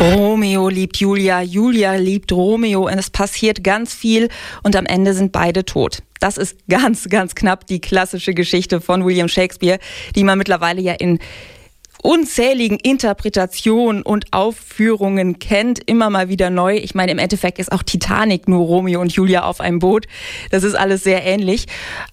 [0.00, 4.28] Romeo liebt Julia, Julia liebt Romeo und es passiert ganz viel
[4.62, 6.02] und am Ende sind beide tot.
[6.20, 9.78] Das ist ganz, ganz knapp die klassische Geschichte von William Shakespeare,
[10.14, 11.18] die man mittlerweile ja in
[12.02, 16.76] unzähligen Interpretationen und Aufführungen kennt, immer mal wieder neu.
[16.76, 20.06] Ich meine, im Endeffekt ist auch Titanic nur Romeo und Julia auf einem Boot.
[20.50, 21.66] Das ist alles sehr ähnlich.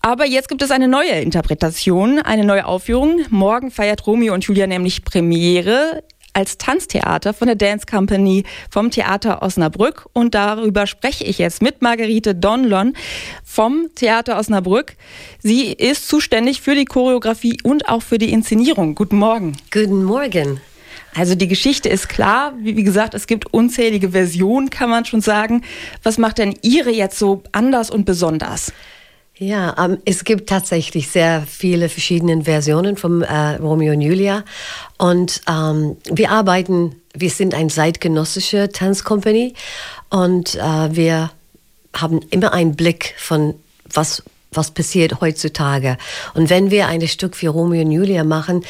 [0.00, 3.20] Aber jetzt gibt es eine neue Interpretation, eine neue Aufführung.
[3.30, 6.02] Morgen feiert Romeo und Julia nämlich Premiere
[6.38, 10.06] als Tanztheater von der Dance Company vom Theater Osnabrück.
[10.12, 12.94] Und darüber spreche ich jetzt mit Margarete Donlon
[13.44, 14.94] vom Theater Osnabrück.
[15.42, 18.94] Sie ist zuständig für die Choreografie und auch für die Inszenierung.
[18.94, 19.56] Guten Morgen.
[19.72, 20.60] Guten Morgen.
[21.12, 22.54] Also die Geschichte ist klar.
[22.60, 25.64] Wie, wie, gesagt, es gibt unzählige Versionen, kann man schon sagen.
[26.04, 28.72] Was macht denn Ihre jetzt so anders und besonders?
[29.38, 34.44] Ja, ähm, es gibt tatsächlich sehr viele verschiedene Versionen von äh, Romeo und Julia.
[34.96, 39.54] Und ähm, wir arbeiten, wir sind eine zeitgenössische Tanzcompany
[40.10, 41.30] und äh, wir
[41.94, 43.54] haben immer einen Blick von
[43.92, 45.98] was was passiert heutzutage.
[46.34, 48.64] Und wenn wir ein Stück wie Romeo und Julia machen,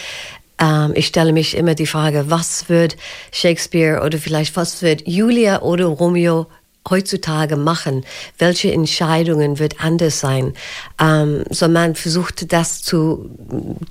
[0.61, 2.96] ähm, ich stelle mich immer die Frage, was wird
[3.33, 6.46] Shakespeare oder vielleicht was wird Julia oder Romeo
[6.88, 8.04] heutzutage machen?
[8.38, 10.54] Welche Entscheidungen wird anders sein?
[11.00, 13.30] Ähm, so man versucht das zu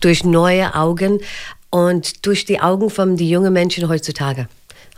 [0.01, 1.19] durch neue Augen
[1.69, 4.47] und durch die Augen von die jungen Menschen heutzutage.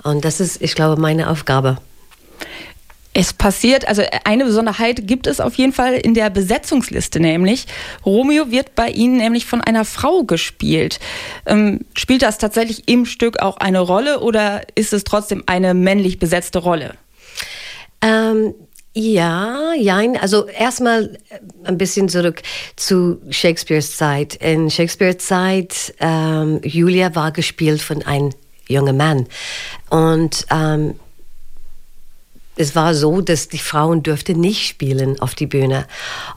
[0.04, 1.78] Und das ist, ich glaube, meine Aufgabe.
[3.12, 7.66] Es passiert, also eine Besonderheit gibt es auf jeden Fall in der Besetzungsliste, nämlich
[8.06, 11.00] Romeo wird bei Ihnen nämlich von einer Frau gespielt.
[11.48, 16.20] Ähm, spielt das tatsächlich im Stück auch eine Rolle oder ist es trotzdem eine männlich
[16.20, 16.94] besetzte Rolle?
[18.02, 18.54] Ähm,
[18.94, 20.18] ja, jein.
[20.18, 22.42] Also erstmal äh, ein bisschen zurück
[22.76, 24.36] zu Shakespeares Zeit.
[24.36, 28.32] In Shakespeares Zeit, ähm, Julia war gespielt von einem
[28.68, 29.28] jungen Mann.
[29.90, 30.96] Und ähm,
[32.60, 35.86] es war so, dass die Frauen dürften nicht spielen auf die Bühne.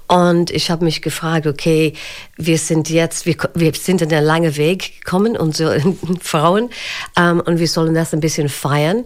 [0.07, 1.95] Und ich habe mich gefragt, okay,
[2.37, 5.81] wir sind jetzt, wir, wir sind in einen langen Weg gekommen, unsere
[6.21, 6.71] Frauen,
[7.17, 9.05] ähm, und wir sollen das ein bisschen feiern.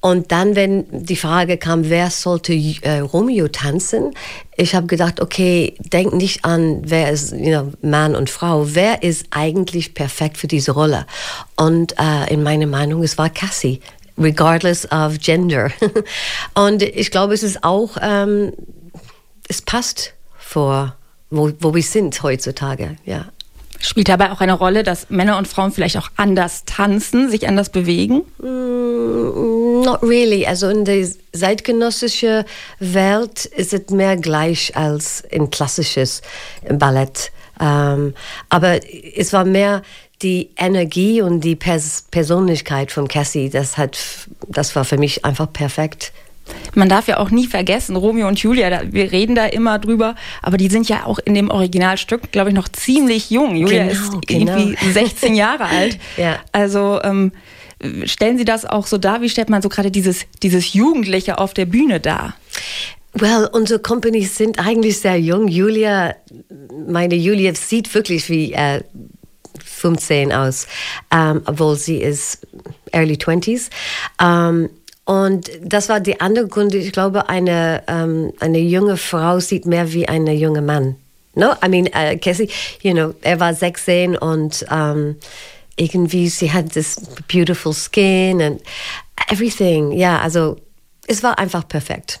[0.00, 4.14] Und dann, wenn die Frage kam, wer sollte äh, Romeo tanzen,
[4.56, 9.02] ich habe gedacht, okay, denk nicht an, wer ist you know, Mann und Frau, wer
[9.02, 11.06] ist eigentlich perfekt für diese Rolle?
[11.56, 13.80] Und äh, in meiner Meinung, es war Cassie,
[14.16, 15.70] regardless of gender.
[16.54, 18.52] und ich glaube, es ist auch, ähm,
[19.48, 20.96] es passt vor,
[21.28, 23.26] wo, wo wir sind heutzutage, ja.
[23.82, 27.70] Spielt dabei auch eine Rolle, dass Männer und Frauen vielleicht auch anders tanzen, sich anders
[27.70, 28.22] bewegen?
[28.38, 30.46] Mm, not really.
[30.46, 32.44] Also in der zeitgenössischen
[32.78, 36.20] Welt ist es mehr gleich als in klassisches
[36.68, 37.32] Ballett.
[37.58, 38.14] Ähm,
[38.50, 38.80] aber
[39.16, 39.82] es war mehr
[40.20, 43.48] die Energie und die Pers Persönlichkeit von Cassie.
[43.48, 43.98] Das hat,
[44.46, 46.12] das war für mich einfach perfekt.
[46.74, 50.56] Man darf ja auch nie vergessen, Romeo und Julia, wir reden da immer drüber, aber
[50.56, 53.56] die sind ja auch in dem Originalstück, glaube ich, noch ziemlich jung.
[53.56, 54.56] Julia genau, ist genau.
[54.56, 55.98] irgendwie 16 Jahre alt.
[56.16, 56.38] ja.
[56.52, 57.32] Also ähm,
[58.04, 59.20] stellen Sie das auch so dar?
[59.22, 62.34] Wie stellt man so gerade dieses, dieses Jugendliche auf der Bühne dar?
[63.12, 65.48] Well, unsere Companies sind eigentlich sehr jung.
[65.48, 66.14] Julia,
[66.86, 68.82] meine Julia sieht wirklich wie äh,
[69.64, 70.66] 15 aus,
[71.10, 72.46] ähm, obwohl sie ist
[72.92, 73.70] early 20s.
[74.22, 74.70] Ähm,
[75.10, 76.72] und das war die andere Grund.
[76.72, 80.94] Ich glaube, eine, ähm, eine junge Frau sieht mehr wie ein junger Mann.
[81.34, 82.48] No, I mean, uh, Cassie,
[82.80, 85.16] you know, er war 16 und um,
[85.74, 88.62] irgendwie, sie hat das beautiful skin and
[89.28, 89.90] everything.
[89.90, 90.58] Ja, also
[91.08, 92.20] es war einfach perfekt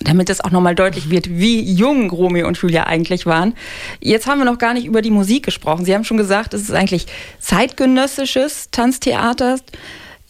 [0.00, 3.54] damit es auch nochmal deutlich wird, wie jung Romeo und Julia eigentlich waren.
[4.00, 5.84] Jetzt haben wir noch gar nicht über die Musik gesprochen.
[5.84, 7.06] Sie haben schon gesagt, es ist eigentlich
[7.38, 9.60] zeitgenössisches Tanztheater.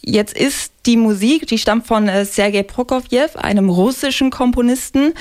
[0.05, 5.13] Jetzt ist die Musik, die stammt von äh, Sergei Prokofjew, einem russischen Komponisten.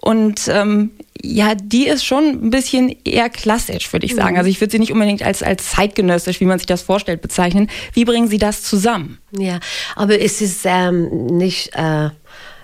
[0.00, 0.90] Und ähm,
[1.20, 4.34] ja, die ist schon ein bisschen eher klassisch, würde ich sagen.
[4.34, 4.38] Mhm.
[4.38, 7.68] Also ich würde sie nicht unbedingt als, als zeitgenössisch, wie man sich das vorstellt, bezeichnen.
[7.92, 9.18] Wie bringen Sie das zusammen?
[9.36, 9.58] Ja,
[9.96, 11.74] aber es ist ähm, nicht...
[11.74, 12.10] Äh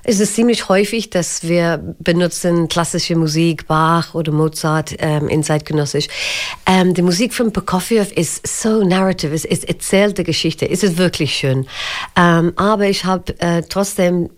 [0.04, 6.08] es ist ziemlich häufig, dass wir benutzen klassische Musik, Bach oder Mozart ähm, in zeitgenössisch.
[6.66, 10.98] Ähm, die Musik von Prokofiev ist so narrative, es, es erzählt die Geschichte, es ist
[10.98, 11.66] wirklich schön.
[12.16, 14.28] Ähm, aber ich habe äh, trotzdem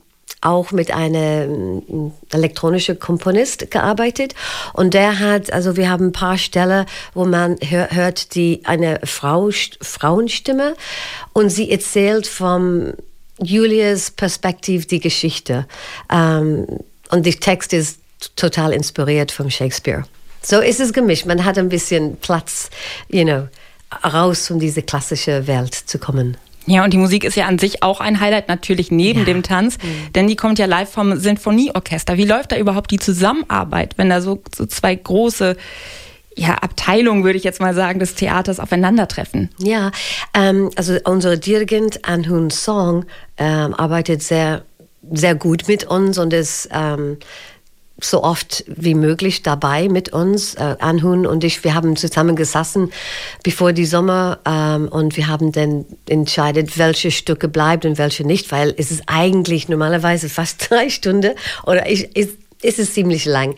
[0.41, 4.35] auch mit einem mm, elektronischen Komponist gearbeitet
[4.73, 9.01] und der hat, also wir haben ein paar Stellen, wo man hör, hört die eine
[9.05, 10.75] Frau Frauenstimme
[11.33, 12.93] und sie erzählt vom
[13.43, 15.67] Julias Perspektive die Geschichte.
[16.11, 16.67] Um,
[17.11, 18.01] und der Text ist
[18.35, 20.05] total inspiriert von Shakespeare.
[20.43, 21.27] So ist es gemischt.
[21.27, 22.71] Man hat ein bisschen Platz,
[23.09, 23.49] you know,
[24.05, 26.37] raus von dieser klassischen Welt zu kommen.
[26.67, 29.25] Ja, und die Musik ist ja an sich auch ein Highlight, natürlich neben ja.
[29.25, 30.13] dem Tanz, mhm.
[30.15, 32.17] denn die kommt ja live vom Sinfonieorchester.
[32.17, 35.57] Wie läuft da überhaupt die Zusammenarbeit, wenn da so, so zwei große
[36.37, 39.51] ja, Abteilungen, würde ich jetzt mal sagen, des Theaters aufeinandertreffen?
[39.59, 39.91] Ja,
[40.35, 43.07] ähm, also unser Dirigent Anhun Song
[43.39, 44.63] ähm, arbeitet sehr,
[45.11, 47.17] sehr gut mit uns und ist ähm,
[47.99, 50.55] so oft wie möglich dabei mit uns.
[50.55, 52.93] Äh, Anhun und ich, wir haben zusammen gesessen
[53.43, 58.53] bevor die Sommer ähm, und wir haben dann entscheidet, welche Stücke bleibt und welche nicht,
[58.53, 61.33] weil es ist eigentlich normalerweise fast drei Stunden
[61.65, 62.15] oder ich,
[62.63, 63.57] ist ist es ziemlich lang.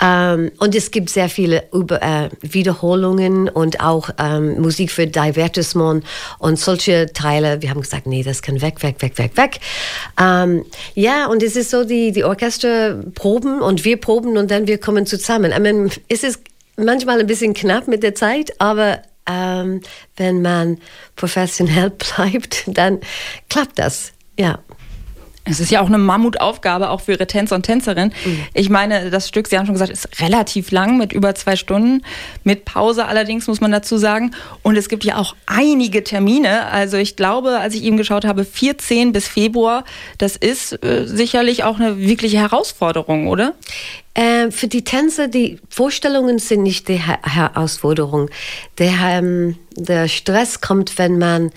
[0.00, 6.04] Ähm, und es gibt sehr viele Über äh, Wiederholungen und auch ähm, Musik für Divertissement
[6.38, 7.62] und solche Teile.
[7.62, 9.60] Wir haben gesagt, nee, das kann weg, weg, weg, weg, weg.
[10.20, 10.64] Ähm,
[10.94, 14.78] ja, und es ist so, die, die Orchester proben und wir proben und dann wir
[14.78, 15.52] kommen zusammen.
[15.52, 16.40] I mean, es ist
[16.76, 19.80] manchmal ein bisschen knapp mit der Zeit, aber ähm,
[20.16, 20.78] wenn man
[21.16, 23.00] professionell bleibt, dann
[23.48, 24.12] klappt das.
[24.38, 24.60] Ja.
[25.50, 28.12] Es ist ja auch eine Mammutaufgabe, auch für Ihre Tänzer und Tänzerinnen.
[28.24, 28.38] Mhm.
[28.54, 32.02] Ich meine, das Stück, Sie haben schon gesagt, ist relativ lang mit über zwei Stunden,
[32.44, 34.32] mit Pause allerdings, muss man dazu sagen.
[34.62, 36.66] Und es gibt ja auch einige Termine.
[36.66, 39.84] Also ich glaube, als ich eben geschaut habe, 14 bis Februar,
[40.18, 43.54] das ist äh, sicherlich auch eine wirkliche Herausforderung, oder?
[44.14, 48.28] Äh, für die Tänzer, die Vorstellungen sind nicht die Herausforderung.
[48.78, 51.52] Der, ähm, der Stress kommt, wenn man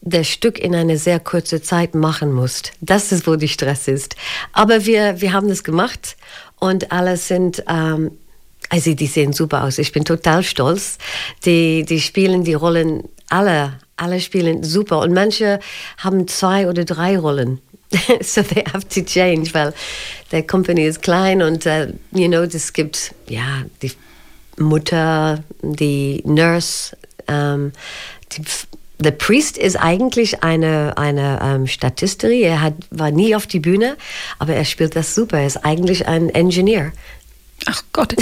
[0.00, 2.72] das Stück in eine sehr kurze Zeit machen musst.
[2.80, 4.16] Das ist, wo die Stress ist.
[4.52, 6.16] Aber wir, wir haben das gemacht
[6.58, 8.12] und alle sind, ähm,
[8.68, 9.78] also die sehen super aus.
[9.78, 10.98] Ich bin total stolz.
[11.44, 15.58] Die, die spielen die Rollen alle, alle spielen super und manche
[15.98, 17.60] haben zwei oder drei Rollen.
[18.20, 19.72] so they have to change, weil
[20.30, 23.92] der Company ist klein und, uh, you know, es gibt, ja, die
[24.58, 26.96] Mutter, die Nurse,
[27.28, 27.72] ähm,
[28.32, 28.42] die
[29.00, 32.42] The Priest ist eigentlich eine, eine ähm, Statisterie.
[32.42, 33.96] Er hat, war nie auf die Bühne,
[34.38, 35.38] aber er spielt das super.
[35.38, 36.92] Er ist eigentlich ein Ingenieur.
[37.66, 38.14] Ach Gott.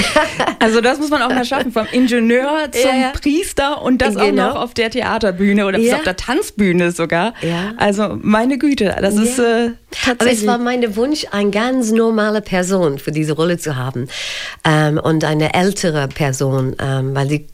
[0.58, 3.10] Also das muss man auch mal schaffen, vom Ingenieur zum ja, ja.
[3.10, 4.24] Priester und das genau.
[4.24, 5.96] auch noch auf der Theaterbühne oder ja.
[5.96, 7.34] auf der Tanzbühne sogar.
[7.76, 9.72] Also meine Güte, das ist äh.
[10.08, 14.08] Aber es war mein Wunsch, eine ganz normale Person für diese Rolle zu haben
[14.64, 17.46] ähm, und eine ältere Person, ähm, weil die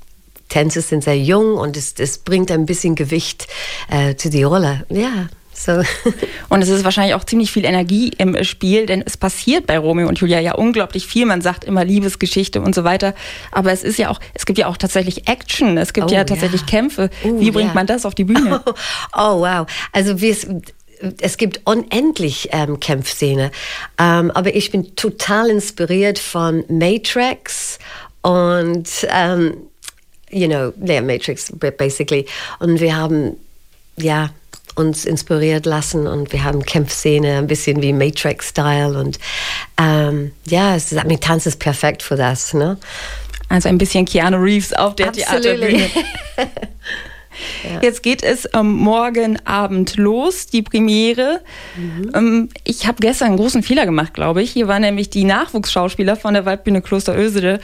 [0.52, 3.48] Tänze sind sehr jung und es, es bringt ein bisschen Gewicht
[3.90, 4.84] äh, zu die Rolle.
[4.90, 5.28] Ja.
[5.54, 5.82] So.
[6.48, 10.08] Und es ist wahrscheinlich auch ziemlich viel Energie im Spiel, denn es passiert bei Romeo
[10.08, 11.24] und Julia ja unglaublich viel.
[11.24, 13.14] Man sagt immer Liebesgeschichte und so weiter.
[13.52, 16.24] Aber es ist ja auch, es gibt ja auch tatsächlich Action, es gibt oh, ja
[16.24, 16.66] tatsächlich ja.
[16.66, 17.10] Kämpfe.
[17.22, 17.74] Uh, Wie bringt ja.
[17.74, 18.62] man das auf die Bühne?
[18.66, 18.72] Oh,
[19.16, 19.66] oh wow.
[19.92, 20.34] Also wir,
[21.20, 23.50] es gibt unendlich ähm, Kämpfszene.
[23.98, 27.78] Ähm, aber ich bin total inspiriert von Matrix
[28.22, 29.54] und ähm,
[30.32, 32.26] you know, der Matrix basically.
[32.58, 33.36] Und wir haben,
[33.96, 34.30] ja,
[34.74, 39.18] uns inspiriert lassen und wir haben Kämpfszene, ein bisschen wie Matrix-Style und
[39.78, 42.78] ähm, ja, es ist, mit Tanz ist perfekt für das, ne?
[43.50, 45.90] Also ein bisschen Keanu Reeves auf der Theaterbühne.
[47.64, 47.80] Ja.
[47.80, 51.40] Jetzt geht es ähm, morgen Abend los, die Premiere.
[51.76, 52.10] Mhm.
[52.14, 54.50] Ähm, ich habe gestern einen großen Fehler gemacht, glaube ich.
[54.50, 57.60] Hier waren nämlich die Nachwuchsschauspieler von der Waldbühne Kloster Ösede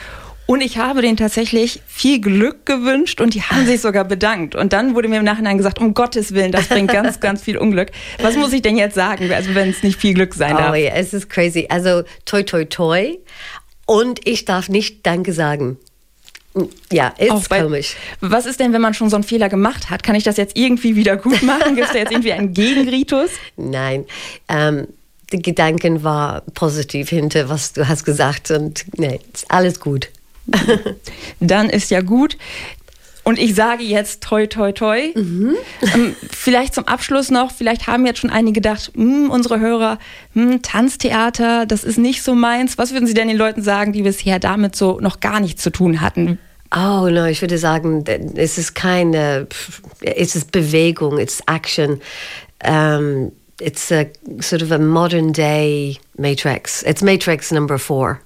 [0.50, 4.54] und ich habe denen tatsächlich viel Glück gewünscht und die haben sich sogar bedankt.
[4.54, 7.58] Und dann wurde mir im Nachhinein gesagt, um Gottes Willen, das bringt ganz, ganz viel
[7.58, 7.90] Unglück.
[8.22, 10.72] Was muss ich denn jetzt sagen, also wenn es nicht viel Glück sein darf?
[10.72, 11.66] Oh ja, es ist crazy.
[11.68, 13.18] Also toi, toi, toi.
[13.84, 15.76] Und ich darf nicht Danke sagen.
[16.90, 17.94] Ja, ist bei, komisch.
[18.20, 20.02] Was ist denn, wenn man schon so einen Fehler gemacht hat?
[20.02, 21.74] Kann ich das jetzt irgendwie wieder gut machen?
[21.74, 23.32] Gibt es da jetzt irgendwie einen Gegenritus?
[23.58, 24.06] Nein.
[24.48, 24.88] Ähm,
[25.30, 28.50] der Gedanken war positiv hinter, was du hast gesagt.
[28.50, 30.08] Und nee, ist alles gut.
[31.40, 32.36] Dann ist ja gut.
[33.28, 35.12] Und ich sage jetzt toi, toi, toi.
[35.14, 35.54] Mhm.
[35.94, 39.98] Ähm, vielleicht zum Abschluss noch, vielleicht haben jetzt schon einige gedacht, hm, unsere Hörer,
[40.32, 42.78] hm, Tanztheater, das ist nicht so meins.
[42.78, 45.68] Was würden Sie denn den Leuten sagen, die bisher damit so noch gar nichts zu
[45.68, 46.38] tun hatten?
[46.74, 49.46] Oh, no, ich würde sagen, es ist keine,
[50.00, 52.00] es ist Bewegung, it's action.
[52.66, 54.06] Um, it's a
[54.40, 56.82] sort of a modern day Matrix.
[56.82, 58.20] It's Matrix number four.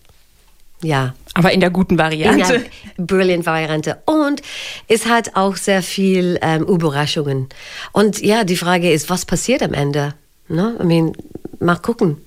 [0.82, 1.14] Ja.
[1.34, 2.54] Aber in der guten Variante.
[2.54, 2.62] In
[2.98, 3.98] der brilliant Variante.
[4.04, 4.42] Und
[4.88, 7.48] es hat auch sehr viel ähm, Überraschungen.
[7.92, 10.14] Und ja, die Frage ist, was passiert am Ende?
[10.48, 10.76] Ne?
[10.80, 11.12] I mean,
[11.60, 12.18] mal gucken.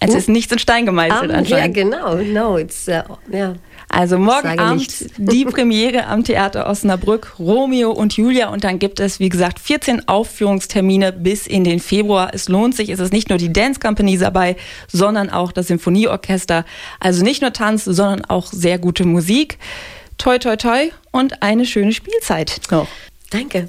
[0.00, 1.76] Es ist nichts in Stein gemeißelt um, anscheinend.
[1.76, 2.14] Ja, genau.
[2.16, 3.56] No, it's, uh, yeah.
[3.88, 8.48] Also morgen Abend die Premiere am Theater Osnabrück, Romeo und Julia.
[8.48, 12.30] Und dann gibt es, wie gesagt, 14 Aufführungstermine bis in den Februar.
[12.34, 12.90] Es lohnt sich.
[12.90, 14.56] Es ist nicht nur die Dance Company dabei,
[14.88, 16.64] sondern auch das Symphonieorchester.
[17.00, 19.58] Also nicht nur Tanz, sondern auch sehr gute Musik.
[20.18, 22.88] Toi, toi, toi und eine schöne Spielzeit noch.
[23.30, 23.68] Danke.